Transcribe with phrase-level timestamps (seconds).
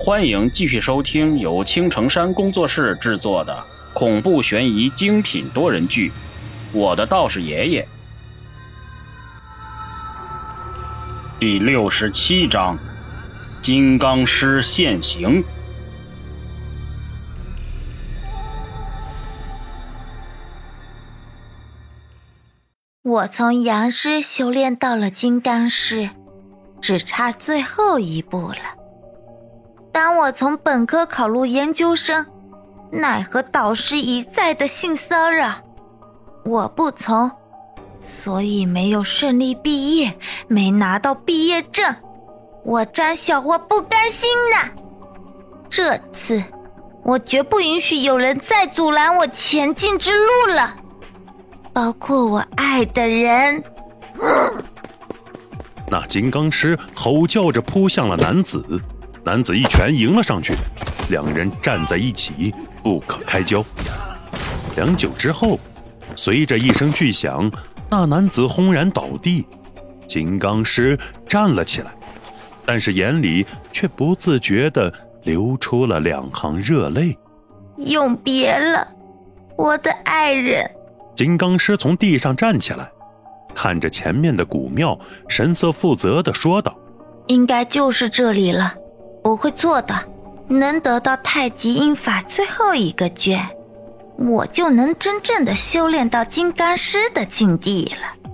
[0.00, 6.10] 欢迎继续收听由青城山工作室制作的恐怖悬疑精品多人剧
[6.72, 7.82] 《我的道士爷爷》
[11.40, 12.78] 第六十七章
[13.60, 15.42] 《金刚师现形》。
[23.02, 26.10] 我从阳师修炼到了金刚师，
[26.80, 28.77] 只差最后一步了。
[29.92, 32.24] 当我从本科考入研究生，
[32.90, 35.54] 奈何导师一再的性骚扰，
[36.44, 37.30] 我不从，
[38.00, 40.16] 所以没有顺利毕业，
[40.46, 41.94] 没拿到毕业证，
[42.64, 44.70] 我张小花不甘心呐。
[45.68, 46.42] 这次，
[47.02, 50.74] 我绝不允许有人再阻拦我前进之路了。
[51.72, 53.62] 包括我爱的人。
[55.90, 58.80] 那金刚狮吼叫着扑向了男子，
[59.28, 60.54] 男子一拳迎了上去，
[61.10, 62.50] 两人站在一起
[62.82, 63.62] 不可开交。
[64.74, 65.60] 良久之后，
[66.16, 67.50] 随着一声巨响，
[67.90, 69.44] 那男子轰然倒地，
[70.06, 71.90] 金刚师站了起来，
[72.64, 74.90] 但是眼里却不自觉地
[75.24, 77.14] 流出了两行热泪。
[77.76, 78.88] 永别了，
[79.58, 80.66] 我的爱人。
[81.14, 82.90] 金刚师从地上站起来，
[83.54, 86.74] 看着前面的古庙，神色负责的说道
[87.28, 88.74] ：“应该就是这里了，
[89.22, 89.94] 我会做的。
[90.50, 93.46] 能得到太极阴法最后一个卷，
[94.16, 98.32] 我就能真正的修炼到金刚师的境地了。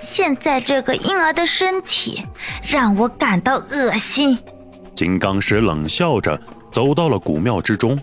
[0.00, 2.20] 现在这个婴儿的身体
[2.68, 4.36] 让我感到恶心。”
[4.92, 6.40] 金刚师冷笑着
[6.72, 7.96] 走到了古庙之中，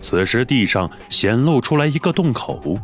[0.00, 2.76] 此时地上显露出来一个洞口。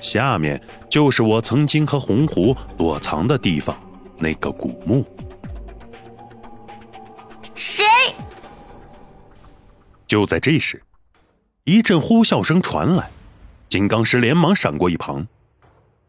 [0.00, 3.76] 下面就是我曾经和红狐躲藏的地方，
[4.18, 5.04] 那个古墓。
[10.12, 10.82] 就在这时，
[11.64, 13.08] 一阵呼啸声传来，
[13.70, 15.26] 金刚师连忙闪过一旁。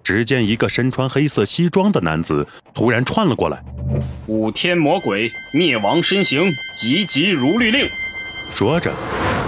[0.04, 3.64] 只见一个身穿黑色西装的男子突然窜了过来
[4.28, 7.88] ：“五天魔鬼灭亡身形，急急如律令。”
[8.54, 8.92] 说着，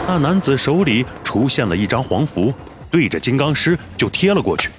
[0.07, 2.53] 那男子手里出现了一张黄符。
[2.89, 4.69] 对着金刚师就贴了过去。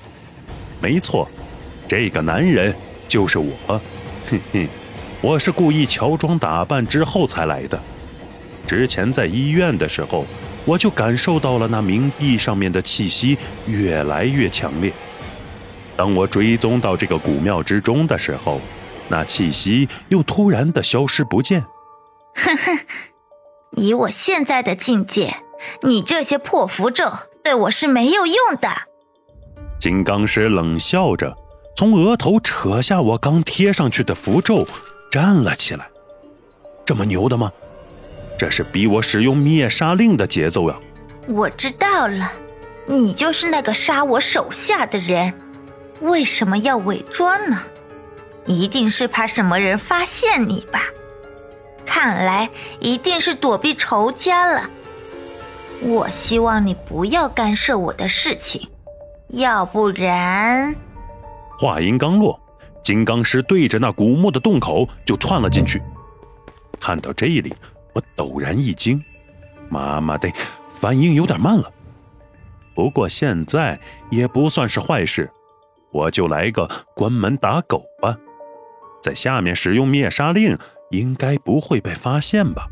[0.80, 1.30] 没错，
[1.86, 2.74] 这个男人
[3.06, 3.52] 就是我。
[4.30, 4.66] 哼哼，
[5.20, 7.78] 我是故意乔装打扮之后才来的。
[8.66, 10.26] 之前在医院的时候，
[10.64, 14.92] 我就感受到了那冥币上面的气息越来越强烈。
[15.96, 18.60] 当我追踪到这个古庙之中的时候，
[19.08, 21.62] 那气息又突然的消失不见。
[22.34, 22.78] 哼哼，
[23.70, 25.36] 以我现在的境界，
[25.82, 27.04] 你这些破符咒。
[27.42, 28.68] 对我是没有用的。
[29.78, 31.32] 金刚石冷笑着，
[31.76, 34.66] 从额头扯下我刚贴上去的符咒，
[35.10, 35.86] 站了起来。
[36.84, 37.52] 这么牛的吗？
[38.38, 40.76] 这是逼我使用灭杀令的节奏呀！
[41.26, 42.32] 我知道了，
[42.86, 45.32] 你就是那个杀我手下的人。
[46.00, 47.62] 为什么要伪装呢？
[48.44, 50.82] 一定是怕什么人发现你吧？
[51.86, 54.68] 看来一定是躲避仇家了。
[55.80, 58.68] 我希望你不要干涉我的事情，
[59.28, 60.74] 要不然……
[61.58, 62.38] 话音刚落，
[62.82, 65.82] 金刚师对着那古墓的洞口就窜了进去。
[66.78, 67.54] 看到这里，
[67.96, 69.02] 我陡然一惊，
[69.70, 70.30] 妈妈的，
[70.68, 71.72] 反应有点慢了。
[72.74, 73.80] 不过现在
[74.10, 75.30] 也不算是坏事，
[75.92, 78.14] 我就来个关门打狗吧，
[79.02, 80.58] 在下面使用灭杀令，
[80.90, 82.66] 应该不会被发现吧。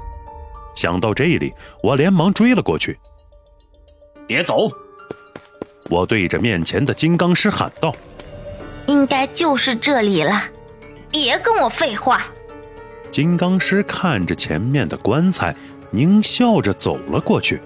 [0.76, 2.98] 想到这里，我连忙追了过去。
[4.26, 4.70] 别走！
[5.88, 7.94] 我对着面前的金刚师喊道
[8.86, 10.42] ：“应该就是这里了，
[11.10, 12.26] 别跟我废话。”
[13.14, 15.54] 金刚师看着前面的棺材，
[15.92, 17.60] 狞笑着走了过去。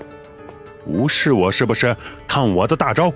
[0.85, 1.97] 无视我是不是？
[2.27, 3.11] 看我的大招！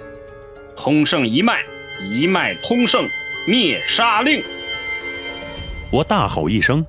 [0.75, 1.61] 通圣一脉，
[2.01, 3.07] 一脉通圣，
[3.47, 4.43] 灭杀令！
[5.91, 6.83] 我大吼一声。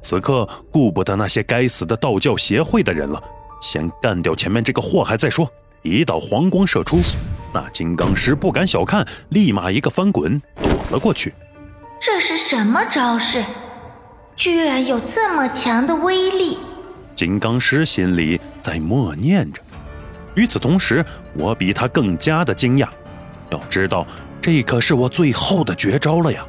[0.00, 3.22] 此刻顾不得那些该死的道教协会的人了，
[3.62, 5.48] 先干掉前面这个祸害再说。
[5.82, 6.98] 一道黄光射出，
[7.54, 11.32] 那金刚石不敢小看，立马一个翻滚躲了过去。
[12.00, 13.44] 这是什么招式？
[14.38, 16.58] 居然有这么强的威力！
[17.16, 19.60] 金刚师心里在默念着。
[20.36, 21.04] 与此同时，
[21.34, 22.86] 我比他更加的惊讶。
[23.50, 24.06] 要知道，
[24.40, 26.46] 这可是我最后的绝招了呀！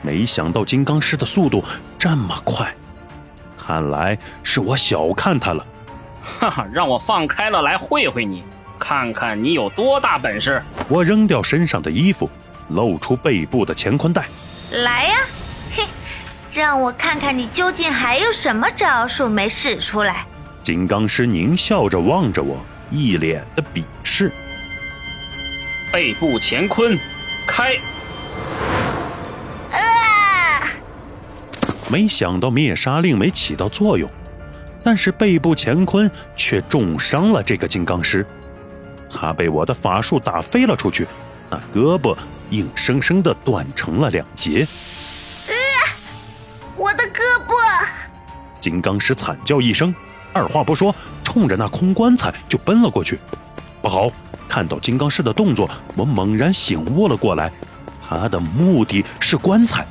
[0.00, 1.62] 没想到金刚师的速度
[1.98, 2.74] 这么快，
[3.54, 5.66] 看来是我小看他了。
[6.22, 8.42] 哈哈，让我放开了来会会你，
[8.78, 10.62] 看看你有多大本事！
[10.88, 12.30] 我扔掉身上的衣服，
[12.70, 14.24] 露出背部的乾坤袋。
[14.72, 15.39] 来呀，嘿，
[16.52, 20.26] 让我看看你究竟还有什么招数没使出来。
[20.62, 22.60] 金刚师狞笑着望着我，
[22.90, 24.32] 一脸的鄙视。
[25.92, 26.98] 背部乾坤，
[27.46, 27.76] 开！
[29.72, 30.72] 啊！
[31.88, 34.10] 没想到灭杀令没起到作用，
[34.82, 38.26] 但是背部乾坤却重伤了这个金刚师。
[39.08, 41.06] 他被我的法术打飞了出去，
[41.48, 42.16] 那胳膊
[42.50, 44.66] 硬生生的断成了两截。
[48.60, 49.94] 金刚石惨叫一声，
[50.32, 53.18] 二话不说，冲着那空棺材就奔了过去。
[53.82, 54.10] 不好！
[54.48, 57.52] 看到金刚石的动作，我猛然醒悟了过来，
[58.06, 59.86] 他的目的是棺材。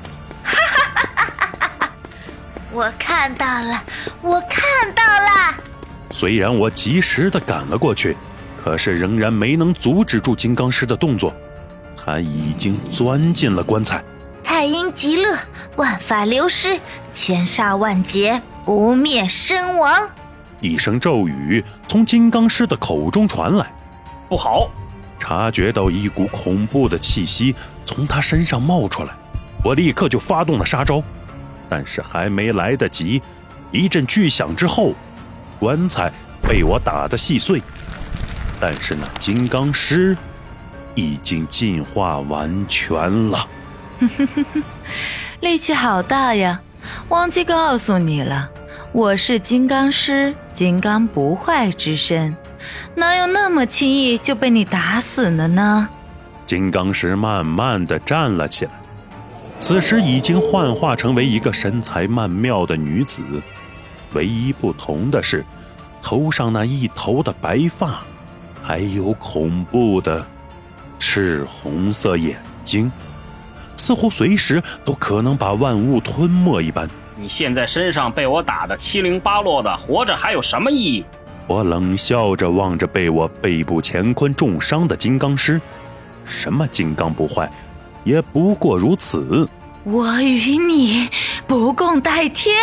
[2.71, 3.81] 我看到了，
[4.21, 5.55] 我看到了。
[6.11, 8.17] 虽然我及时的赶了过去，
[8.61, 11.33] 可是仍然没能阻止住金刚石的动作，
[11.95, 14.03] 他已经钻进了棺材。
[14.43, 15.37] 太阴极乐，
[15.77, 16.77] 万法流失，
[17.13, 19.91] 千煞万劫，不灭身亡。
[20.61, 23.65] 一声咒语从金刚师的口中传来。
[24.29, 24.69] 不好！
[25.17, 29.09] 察觉到一股恐怖的气息从他身上冒出来，
[29.63, 31.01] 我立刻就发动了杀招，
[31.67, 33.19] 但是还没来得及，
[33.71, 34.93] 一阵巨响之后，
[35.59, 36.11] 棺材
[36.43, 37.59] 被我打得细碎。
[38.61, 40.15] 但是那金刚师
[40.93, 43.47] 已经进化完全了。
[45.41, 46.61] 力气好大呀！
[47.09, 48.49] 忘记告诉你了，
[48.91, 52.35] 我是金刚师，金刚不坏之身。
[52.95, 55.87] 哪有那么轻易就被你打死了呢？
[56.47, 58.71] 金刚石慢慢的站了起来，
[59.59, 63.21] 此时已经幻化成为一个身材曼妙的女子，
[64.13, 65.45] 唯一不同的是，
[66.01, 68.01] 头上那一头的白发，
[68.63, 70.25] 还有恐怖的
[70.97, 72.91] 赤红色眼睛，
[73.77, 76.89] 似乎随时都可能把万物吞没一般。
[77.19, 81.05] 你现在身上被我打的七零八落的，活着还有什么意义？
[81.47, 85.59] 我冷笑着望着被我背部乾坤重伤的金刚师，
[86.23, 87.51] 什么金刚不坏，
[88.05, 89.45] 也不过如此。
[89.83, 91.09] 我与你
[91.45, 92.55] 不共戴天。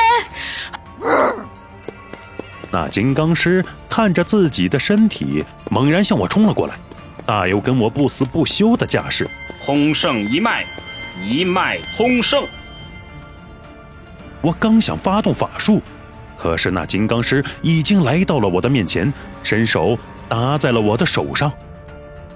[2.71, 6.75] 那金刚师看着自己的身体，猛然向我冲了过来，
[7.27, 9.29] 大有跟我不死不休的架势。
[9.67, 10.65] 通圣一脉，
[11.23, 12.43] 一脉通圣。
[14.47, 15.83] 我刚想发动法术。
[16.37, 19.13] 可是那金刚师已经来到了我的面前，
[19.43, 19.99] 伸手
[20.29, 21.53] 搭在了我的手上，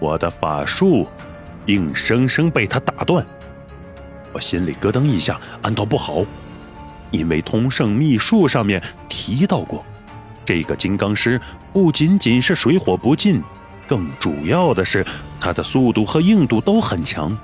[0.01, 1.07] 我的法术
[1.67, 3.25] 硬生生被他打断。
[4.33, 6.25] 我心里咯噔一下，暗道不好，
[7.13, 9.87] 因为通圣秘术上面提到过，
[10.45, 11.41] 这个金刚师
[11.73, 13.41] 不仅仅是水火不进，
[13.87, 15.07] 更主要的是
[15.41, 17.39] 他的速度和硬度都很强。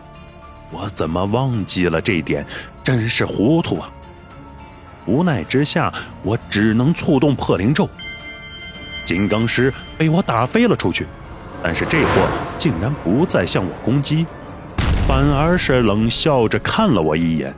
[0.73, 2.45] 我怎么忘记了这点？
[2.83, 3.93] 真是糊涂啊！
[5.07, 5.93] 无奈之下，
[6.23, 7.89] 我只能触动破灵咒。
[9.05, 11.07] 金刚师被我打飞了出去，
[11.63, 12.27] 但是这货
[12.59, 14.27] 竟然不再向我攻击，
[15.07, 17.55] 反而是冷笑着看了我一眼，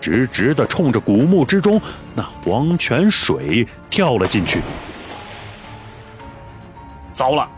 [0.00, 1.80] 直直的冲着古墓之中
[2.14, 4.60] 那黄泉水跳了进去。
[7.14, 7.48] 糟了！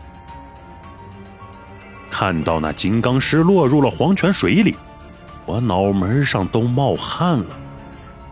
[2.08, 4.76] 看到那金刚师落入了黄泉水里，
[5.44, 7.46] 我脑门上都冒汗了。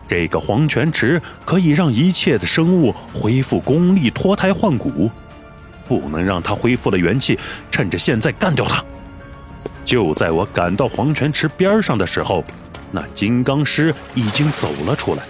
[0.07, 5.09] 这个黄泉池可以让一切的生物恢复功力、脱胎换骨，
[5.87, 7.39] 不能让它恢复了元气，
[7.71, 8.83] 趁着现在干掉它。
[9.83, 12.43] 就在我赶到黄泉池边上的时候，
[12.91, 15.23] 那金刚师已经走了出来，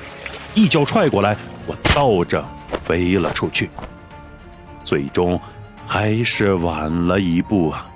[0.53, 1.35] 一脚踹过来，
[1.65, 2.43] 我倒着
[2.83, 3.69] 飞了出去。
[4.83, 5.39] 最终
[5.87, 7.87] 还是晚了一步啊！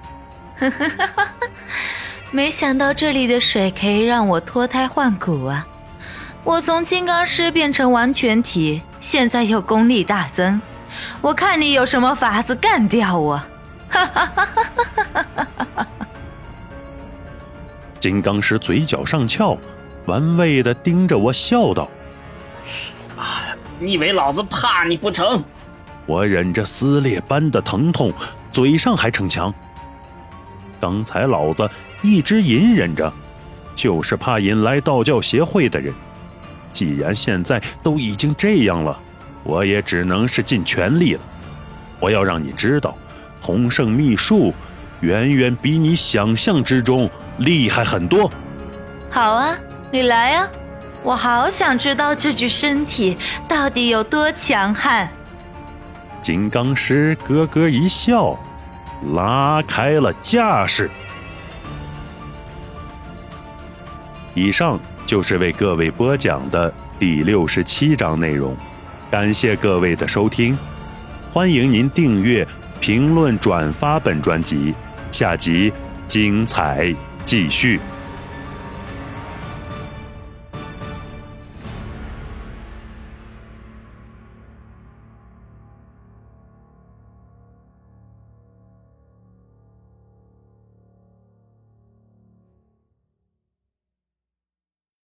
[2.32, 5.68] 没想到这里的水可以让我脱胎换骨啊！
[6.44, 10.60] 我从金刚师变成完全体，现在又功力大增，
[11.22, 13.38] 我看你有什么法子干掉我！
[13.90, 14.66] 哈哈哈哈
[15.14, 15.88] 哈哈！
[18.00, 19.58] 金刚师嘴角上翘，
[20.06, 21.90] 玩味的盯着我笑道
[23.18, 23.44] ：“啊，
[23.78, 25.44] 你以为老子怕你不成？”
[26.08, 28.12] 我忍着撕裂般的疼痛，
[28.52, 29.54] 嘴上还逞强。
[30.80, 31.70] 刚才老子
[32.02, 33.12] 一直隐忍着，
[33.76, 35.94] 就是怕引来道教协会的人。
[36.72, 38.98] 既然现在都已经这样了，
[39.44, 41.22] 我也只能是尽全力了。
[42.00, 42.96] 我要让你知道，
[43.42, 44.54] 同圣秘术
[45.02, 48.32] 远远比你想象之中厉害很多。
[49.10, 49.58] 好啊，
[49.92, 50.48] 你来啊！
[51.02, 55.10] 我好想知道这具身体到底有多强悍。
[56.22, 58.38] 金刚师咯咯一笑，
[59.14, 60.92] 拉开了架势。
[64.34, 64.80] 以上。
[65.10, 68.56] 就是为各位播讲的第六十七章内容
[69.10, 70.56] 感谢各位的收听
[71.34, 72.48] 欢迎您订阅
[72.80, 74.72] 评论转发本专辑
[75.12, 75.74] 下集
[76.08, 77.80] 精彩继续。